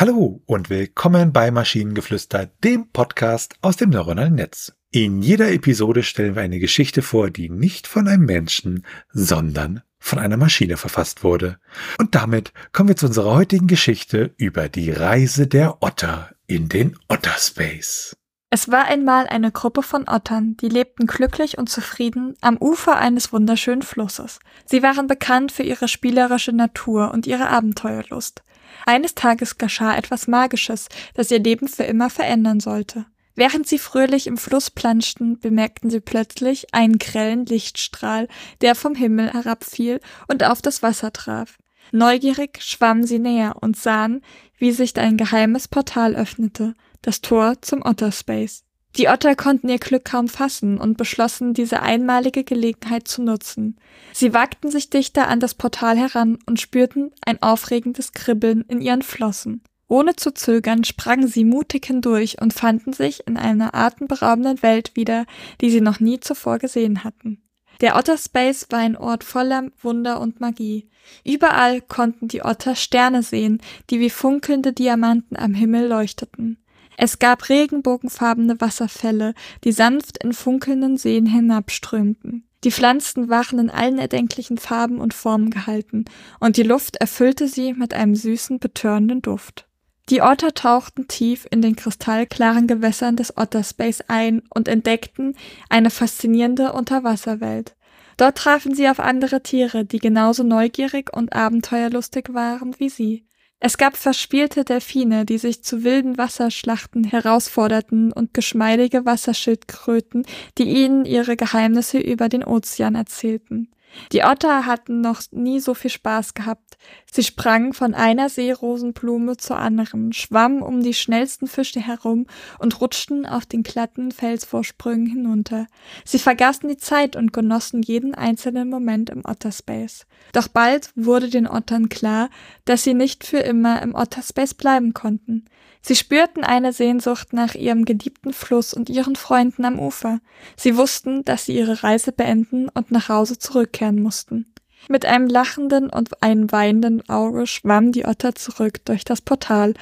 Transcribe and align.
Hallo 0.00 0.40
und 0.46 0.70
willkommen 0.70 1.30
bei 1.30 1.50
Maschinengeflüster, 1.50 2.46
dem 2.64 2.88
Podcast 2.90 3.56
aus 3.60 3.76
dem 3.76 3.90
neuronalen 3.90 4.34
Netz. 4.34 4.72
In 4.90 5.20
jeder 5.20 5.52
Episode 5.52 6.02
stellen 6.04 6.36
wir 6.36 6.40
eine 6.40 6.58
Geschichte 6.58 7.02
vor, 7.02 7.28
die 7.28 7.50
nicht 7.50 7.86
von 7.86 8.08
einem 8.08 8.24
Menschen, 8.24 8.86
sondern 9.12 9.82
von 9.98 10.18
einer 10.18 10.38
Maschine 10.38 10.78
verfasst 10.78 11.22
wurde. 11.22 11.58
Und 11.98 12.14
damit 12.14 12.54
kommen 12.72 12.88
wir 12.88 12.96
zu 12.96 13.08
unserer 13.08 13.34
heutigen 13.34 13.66
Geschichte 13.66 14.32
über 14.38 14.70
die 14.70 14.90
Reise 14.90 15.46
der 15.46 15.82
Otter 15.82 16.30
in 16.46 16.70
den 16.70 16.96
Otterspace. 17.08 18.16
Es 18.52 18.68
war 18.68 18.86
einmal 18.86 19.28
eine 19.28 19.52
Gruppe 19.52 19.84
von 19.84 20.08
Ottern, 20.08 20.56
die 20.56 20.68
lebten 20.68 21.06
glücklich 21.06 21.56
und 21.56 21.70
zufrieden 21.70 22.34
am 22.40 22.56
Ufer 22.56 22.96
eines 22.96 23.32
wunderschönen 23.32 23.82
Flusses. 23.82 24.40
Sie 24.66 24.82
waren 24.82 25.06
bekannt 25.06 25.52
für 25.52 25.62
ihre 25.62 25.86
spielerische 25.86 26.52
Natur 26.52 27.12
und 27.12 27.28
ihre 27.28 27.48
Abenteuerlust. 27.48 28.42
Eines 28.86 29.14
Tages 29.14 29.56
geschah 29.56 29.96
etwas 29.96 30.26
Magisches, 30.26 30.88
das 31.14 31.30
ihr 31.30 31.38
Leben 31.38 31.68
für 31.68 31.84
immer 31.84 32.10
verändern 32.10 32.58
sollte. 32.58 33.06
Während 33.36 33.68
sie 33.68 33.78
fröhlich 33.78 34.26
im 34.26 34.36
Fluss 34.36 34.68
planschten, 34.72 35.38
bemerkten 35.38 35.88
sie 35.88 36.00
plötzlich 36.00 36.74
einen 36.74 36.98
grellen 36.98 37.46
Lichtstrahl, 37.46 38.26
der 38.62 38.74
vom 38.74 38.96
Himmel 38.96 39.32
herabfiel 39.32 40.00
und 40.26 40.42
auf 40.42 40.60
das 40.60 40.82
Wasser 40.82 41.12
traf. 41.12 41.56
Neugierig 41.92 42.60
schwammen 42.62 43.06
sie 43.06 43.20
näher 43.20 43.56
und 43.60 43.76
sahen, 43.76 44.22
wie 44.58 44.72
sich 44.72 44.96
ein 44.98 45.16
geheimes 45.16 45.68
Portal 45.68 46.16
öffnete, 46.16 46.74
das 47.02 47.20
Tor 47.20 47.60
zum 47.60 47.84
Otterspace. 47.84 48.64
Die 48.96 49.08
Otter 49.08 49.36
konnten 49.36 49.68
ihr 49.68 49.78
Glück 49.78 50.04
kaum 50.04 50.26
fassen 50.28 50.78
und 50.78 50.96
beschlossen, 50.96 51.54
diese 51.54 51.80
einmalige 51.80 52.42
Gelegenheit 52.42 53.06
zu 53.06 53.22
nutzen. 53.22 53.78
Sie 54.12 54.34
wagten 54.34 54.70
sich 54.70 54.90
dichter 54.90 55.28
an 55.28 55.38
das 55.38 55.54
Portal 55.54 55.96
heran 55.96 56.38
und 56.46 56.60
spürten 56.60 57.12
ein 57.24 57.40
aufregendes 57.40 58.12
Kribbeln 58.12 58.64
in 58.68 58.80
ihren 58.80 59.02
Flossen. 59.02 59.62
Ohne 59.86 60.16
zu 60.16 60.32
zögern 60.32 60.84
sprangen 60.84 61.28
sie 61.28 61.44
mutig 61.44 61.86
hindurch 61.86 62.40
und 62.40 62.52
fanden 62.52 62.92
sich 62.92 63.26
in 63.26 63.36
einer 63.36 63.74
atemberaubenden 63.74 64.62
Welt 64.62 64.92
wieder, 64.94 65.26
die 65.60 65.70
sie 65.70 65.80
noch 65.80 66.00
nie 66.00 66.20
zuvor 66.20 66.58
gesehen 66.58 67.02
hatten. 67.04 67.42
Der 67.80 67.96
Otterspace 67.96 68.66
war 68.70 68.80
ein 68.80 68.96
Ort 68.96 69.24
voller 69.24 69.68
Wunder 69.82 70.20
und 70.20 70.40
Magie. 70.40 70.88
Überall 71.24 71.80
konnten 71.80 72.28
die 72.28 72.42
Otter 72.44 72.76
Sterne 72.76 73.22
sehen, 73.22 73.60
die 73.88 74.00
wie 74.00 74.10
funkelnde 74.10 74.72
Diamanten 74.72 75.36
am 75.36 75.54
Himmel 75.54 75.88
leuchteten. 75.88 76.58
Es 77.02 77.18
gab 77.18 77.48
regenbogenfarbene 77.48 78.60
Wasserfälle, 78.60 79.32
die 79.64 79.72
sanft 79.72 80.22
in 80.22 80.34
funkelnden 80.34 80.98
Seen 80.98 81.24
hinabströmten. 81.24 82.44
Die 82.62 82.70
Pflanzen 82.70 83.30
waren 83.30 83.58
in 83.58 83.70
allen 83.70 83.96
erdenklichen 83.96 84.58
Farben 84.58 84.98
und 84.98 85.14
Formen 85.14 85.48
gehalten, 85.48 86.04
und 86.40 86.58
die 86.58 86.62
Luft 86.62 86.96
erfüllte 86.96 87.48
sie 87.48 87.72
mit 87.72 87.94
einem 87.94 88.14
süßen, 88.14 88.58
betörenden 88.58 89.22
Duft. 89.22 89.66
Die 90.10 90.20
Otter 90.20 90.52
tauchten 90.52 91.08
tief 91.08 91.46
in 91.50 91.62
den 91.62 91.74
kristallklaren 91.74 92.66
Gewässern 92.66 93.16
des 93.16 93.34
Otterspace 93.34 94.02
ein 94.08 94.42
und 94.54 94.68
entdeckten 94.68 95.36
eine 95.70 95.88
faszinierende 95.88 96.74
Unterwasserwelt. 96.74 97.76
Dort 98.18 98.36
trafen 98.36 98.74
sie 98.74 98.90
auf 98.90 99.00
andere 99.00 99.42
Tiere, 99.42 99.86
die 99.86 100.00
genauso 100.00 100.42
neugierig 100.42 101.16
und 101.16 101.32
abenteuerlustig 101.32 102.26
waren 102.34 102.78
wie 102.78 102.90
sie. 102.90 103.24
Es 103.62 103.76
gab 103.76 103.98
verspielte 103.98 104.64
Delfine, 104.64 105.26
die 105.26 105.36
sich 105.36 105.62
zu 105.62 105.84
wilden 105.84 106.16
Wasserschlachten 106.16 107.04
herausforderten 107.04 108.10
und 108.10 108.32
geschmeidige 108.32 109.04
Wasserschildkröten, 109.04 110.24
die 110.56 110.64
ihnen 110.64 111.04
ihre 111.04 111.36
Geheimnisse 111.36 111.98
über 111.98 112.30
den 112.30 112.42
Ozean 112.42 112.94
erzählten. 112.94 113.68
Die 114.12 114.22
Otter 114.22 114.66
hatten 114.66 115.00
noch 115.00 115.22
nie 115.30 115.60
so 115.60 115.74
viel 115.74 115.90
Spaß 115.90 116.34
gehabt. 116.34 116.78
Sie 117.10 117.22
sprangen 117.22 117.72
von 117.72 117.94
einer 117.94 118.28
Seerosenblume 118.28 119.36
zur 119.36 119.58
anderen, 119.58 120.12
schwammen 120.12 120.62
um 120.62 120.82
die 120.82 120.94
schnellsten 120.94 121.46
Fische 121.46 121.80
herum 121.80 122.26
und 122.58 122.80
rutschten 122.80 123.26
auf 123.26 123.46
den 123.46 123.62
glatten 123.62 124.12
Felsvorsprüngen 124.12 125.06
hinunter. 125.06 125.66
Sie 126.04 126.18
vergaßen 126.18 126.68
die 126.68 126.76
Zeit 126.76 127.16
und 127.16 127.32
genossen 127.32 127.82
jeden 127.82 128.14
einzelnen 128.14 128.68
Moment 128.68 129.10
im 129.10 129.22
Otterspace. 129.24 130.06
Doch 130.32 130.48
bald 130.48 130.90
wurde 130.94 131.28
den 131.28 131.48
Ottern 131.48 131.88
klar, 131.88 132.30
dass 132.64 132.84
sie 132.84 132.94
nicht 132.94 133.24
für 133.24 133.38
immer 133.38 133.82
im 133.82 133.94
Otterspace 133.94 134.54
bleiben 134.54 134.94
konnten. 134.94 135.44
Sie 135.82 135.96
spürten 135.96 136.44
eine 136.44 136.74
Sehnsucht 136.74 137.32
nach 137.32 137.54
ihrem 137.54 137.86
geliebten 137.86 138.34
Fluss 138.34 138.74
und 138.74 138.90
ihren 138.90 139.16
Freunden 139.16 139.64
am 139.64 139.78
Ufer. 139.78 140.20
Sie 140.54 140.76
wussten, 140.76 141.24
dass 141.24 141.46
sie 141.46 141.56
ihre 141.56 141.82
Reise 141.82 142.12
beenden 142.12 142.68
und 142.68 142.90
nach 142.90 143.08
Hause 143.08 143.38
zurückkehren 143.38 143.79
mussten. 144.00 144.52
Mit 144.88 145.04
einem 145.04 145.28
lachenden 145.28 145.90
und 145.90 146.22
einem 146.22 146.50
weinenden 146.52 147.08
Auge 147.08 147.46
schwammen 147.46 147.92
die 147.92 148.06
Otter 148.06 148.34
zurück 148.34 148.84
durch 148.84 149.04
das 149.04 149.20
Portal 149.20 149.74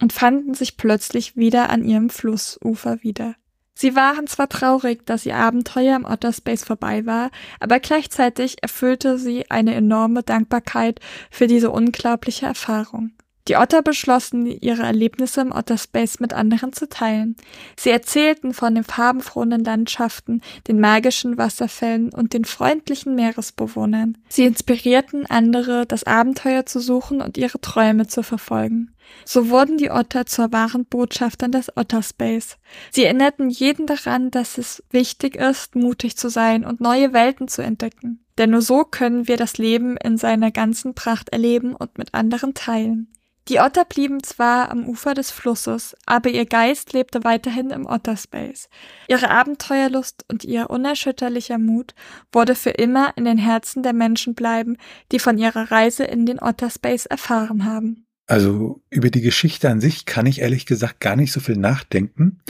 und 0.00 0.12
fanden 0.12 0.54
sich 0.54 0.76
plötzlich 0.76 1.36
wieder 1.36 1.70
an 1.70 1.84
ihrem 1.84 2.10
Flussufer 2.10 3.02
wieder. 3.02 3.34
Sie 3.78 3.94
waren 3.94 4.26
zwar 4.26 4.48
traurig, 4.48 5.04
dass 5.04 5.26
ihr 5.26 5.36
Abenteuer 5.36 5.96
im 5.96 6.06
Otterspace 6.06 6.64
vorbei 6.64 7.04
war, 7.04 7.30
aber 7.60 7.78
gleichzeitig 7.78 8.56
erfüllte 8.62 9.18
sie 9.18 9.50
eine 9.50 9.74
enorme 9.74 10.22
Dankbarkeit 10.22 11.00
für 11.30 11.46
diese 11.46 11.70
unglaubliche 11.70 12.46
Erfahrung. 12.46 13.12
Die 13.48 13.56
Otter 13.56 13.80
beschlossen, 13.82 14.46
ihre 14.46 14.82
Erlebnisse 14.82 15.40
im 15.40 15.52
Otterspace 15.52 16.18
mit 16.18 16.32
anderen 16.32 16.72
zu 16.72 16.88
teilen. 16.88 17.36
Sie 17.78 17.90
erzählten 17.90 18.52
von 18.52 18.74
den 18.74 18.82
farbenfrohen 18.82 19.64
Landschaften, 19.64 20.40
den 20.66 20.80
magischen 20.80 21.38
Wasserfällen 21.38 22.12
und 22.12 22.32
den 22.32 22.44
freundlichen 22.44 23.14
Meeresbewohnern. 23.14 24.18
Sie 24.28 24.46
inspirierten 24.46 25.26
andere, 25.26 25.86
das 25.86 26.02
Abenteuer 26.02 26.66
zu 26.66 26.80
suchen 26.80 27.20
und 27.20 27.38
ihre 27.38 27.60
Träume 27.60 28.08
zu 28.08 28.24
verfolgen. 28.24 28.90
So 29.24 29.48
wurden 29.48 29.78
die 29.78 29.92
Otter 29.92 30.26
zur 30.26 30.52
wahren 30.52 30.84
Botschaftern 30.84 31.52
des 31.52 31.76
Otterspace. 31.76 32.58
Sie 32.90 33.04
erinnerten 33.04 33.48
jeden 33.48 33.86
daran, 33.86 34.32
dass 34.32 34.58
es 34.58 34.82
wichtig 34.90 35.36
ist, 35.36 35.76
mutig 35.76 36.16
zu 36.16 36.28
sein 36.28 36.64
und 36.64 36.80
neue 36.80 37.12
Welten 37.12 37.46
zu 37.46 37.62
entdecken. 37.62 38.24
Denn 38.38 38.50
nur 38.50 38.62
so 38.62 38.82
können 38.82 39.28
wir 39.28 39.36
das 39.36 39.56
Leben 39.56 39.96
in 39.96 40.18
seiner 40.18 40.50
ganzen 40.50 40.94
Pracht 40.94 41.28
erleben 41.28 41.76
und 41.76 41.96
mit 41.96 42.12
anderen 42.12 42.54
teilen. 42.54 43.12
Die 43.48 43.60
Otter 43.60 43.84
blieben 43.84 44.24
zwar 44.24 44.70
am 44.70 44.88
Ufer 44.88 45.14
des 45.14 45.30
Flusses, 45.30 45.96
aber 46.04 46.30
ihr 46.30 46.46
Geist 46.46 46.92
lebte 46.92 47.22
weiterhin 47.22 47.70
im 47.70 47.86
Otterspace. 47.86 48.68
Ihre 49.06 49.30
Abenteuerlust 49.30 50.24
und 50.28 50.42
ihr 50.42 50.68
unerschütterlicher 50.68 51.58
Mut 51.58 51.94
wurde 52.32 52.56
für 52.56 52.70
immer 52.70 53.12
in 53.16 53.24
den 53.24 53.38
Herzen 53.38 53.84
der 53.84 53.92
Menschen 53.92 54.34
bleiben, 54.34 54.76
die 55.12 55.20
von 55.20 55.38
ihrer 55.38 55.70
Reise 55.70 56.02
in 56.02 56.26
den 56.26 56.42
Otterspace 56.42 57.06
erfahren 57.06 57.64
haben. 57.64 58.05
Also 58.28 58.82
über 58.90 59.10
die 59.10 59.20
Geschichte 59.20 59.70
an 59.70 59.80
sich 59.80 60.04
kann 60.04 60.26
ich 60.26 60.40
ehrlich 60.40 60.66
gesagt 60.66 60.98
gar 60.98 61.14
nicht 61.14 61.32
so 61.32 61.38
viel 61.38 61.56
nachdenken, 61.56 62.40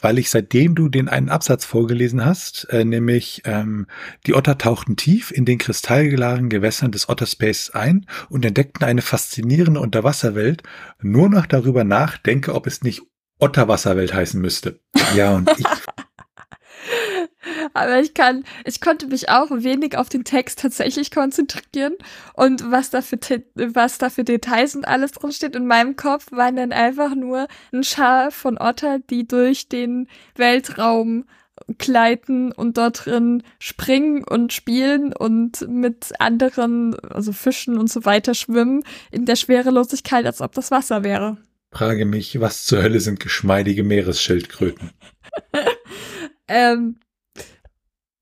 weil 0.00 0.18
ich 0.18 0.30
seitdem 0.30 0.74
du 0.74 0.88
den 0.88 1.08
einen 1.08 1.28
Absatz 1.28 1.66
vorgelesen 1.66 2.24
hast, 2.24 2.66
äh, 2.70 2.86
nämlich 2.86 3.42
ähm, 3.44 3.86
die 4.26 4.34
Otter 4.34 4.56
tauchten 4.56 4.96
tief 4.96 5.30
in 5.30 5.44
den 5.44 5.58
kristallklaren 5.58 6.48
Gewässern 6.48 6.90
des 6.90 7.10
Otterspace 7.10 7.70
ein 7.70 8.06
und 8.30 8.46
entdeckten 8.46 8.86
eine 8.86 9.02
faszinierende 9.02 9.80
Unterwasserwelt, 9.80 10.62
nur 11.02 11.28
noch 11.28 11.44
darüber 11.44 11.84
nachdenke, 11.84 12.54
ob 12.54 12.66
es 12.66 12.82
nicht 12.82 13.02
Otterwasserwelt 13.38 14.14
heißen 14.14 14.40
müsste. 14.40 14.80
Ja, 15.14 15.34
und 15.34 15.50
ich 15.58 15.66
aber 17.76 18.00
ich 18.00 18.14
kann, 18.14 18.44
ich 18.64 18.80
konnte 18.80 19.06
mich 19.06 19.28
auch 19.28 19.50
wenig 19.50 19.96
auf 19.96 20.08
den 20.08 20.24
Text 20.24 20.60
tatsächlich 20.60 21.10
konzentrieren 21.10 21.94
und 22.34 22.70
was 22.70 22.90
da 22.90 23.02
für, 23.02 23.18
was 23.54 23.98
da 23.98 24.10
für 24.10 24.24
Details 24.24 24.74
und 24.74 24.86
alles 24.86 25.12
drin 25.12 25.32
steht. 25.32 25.56
In 25.56 25.66
meinem 25.66 25.96
Kopf 25.96 26.32
waren 26.32 26.56
dann 26.56 26.72
einfach 26.72 27.14
nur 27.14 27.46
ein 27.72 27.84
Schar 27.84 28.30
von 28.30 28.58
Otter, 28.58 28.98
die 28.98 29.26
durch 29.26 29.68
den 29.68 30.08
Weltraum 30.34 31.24
gleiten 31.78 32.52
und 32.52 32.76
dort 32.76 33.06
drin 33.06 33.42
springen 33.58 34.24
und 34.24 34.52
spielen 34.52 35.12
und 35.12 35.66
mit 35.68 36.12
anderen, 36.18 36.94
also 37.00 37.32
Fischen 37.32 37.78
und 37.78 37.90
so 37.90 38.04
weiter 38.04 38.34
schwimmen 38.34 38.84
in 39.10 39.24
der 39.24 39.36
Schwerelosigkeit, 39.36 40.26
als 40.26 40.40
ob 40.40 40.52
das 40.52 40.70
Wasser 40.70 41.02
wäre. 41.02 41.38
Frage 41.72 42.04
mich, 42.04 42.40
was 42.40 42.64
zur 42.64 42.82
Hölle 42.82 43.00
sind 43.00 43.20
geschmeidige 43.20 43.84
Meeresschildkröten? 43.84 44.92
ähm, 46.48 46.98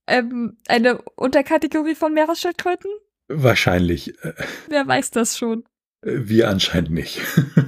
ähm, 0.06 0.56
eine 0.68 1.00
Unterkategorie 1.16 1.94
von 1.94 2.12
Meeresschildkröten? 2.12 2.90
Wahrscheinlich. 3.28 4.14
Wer 4.68 4.86
weiß 4.86 5.10
das 5.10 5.38
schon? 5.38 5.64
Wir 6.02 6.48
anscheinend 6.48 6.90
nicht. 6.90 7.20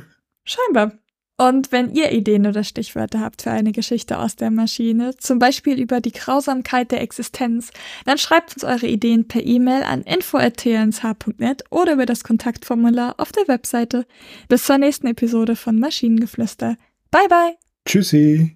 Scheinbar. 0.44 0.92
Und 1.38 1.70
wenn 1.70 1.94
ihr 1.94 2.12
Ideen 2.12 2.46
oder 2.46 2.64
Stichwörter 2.64 3.20
habt 3.20 3.42
für 3.42 3.50
eine 3.50 3.72
Geschichte 3.72 4.18
aus 4.18 4.36
der 4.36 4.50
Maschine, 4.50 5.16
zum 5.18 5.38
Beispiel 5.38 5.78
über 5.78 6.00
die 6.00 6.12
Grausamkeit 6.12 6.90
der 6.92 7.02
Existenz, 7.02 7.72
dann 8.06 8.16
schreibt 8.16 8.54
uns 8.54 8.64
eure 8.64 8.86
Ideen 8.86 9.28
per 9.28 9.44
E-Mail 9.44 9.82
an 9.82 10.02
info.tnsh.net 10.02 11.64
oder 11.68 11.92
über 11.92 12.06
das 12.06 12.24
Kontaktformular 12.24 13.16
auf 13.18 13.32
der 13.32 13.48
Webseite. 13.48 14.06
Bis 14.48 14.64
zur 14.64 14.78
nächsten 14.78 15.08
Episode 15.08 15.56
von 15.56 15.78
Maschinengeflüster. 15.78 16.76
Bye 17.10 17.28
bye. 17.28 17.56
Tschüssi. 17.84 18.55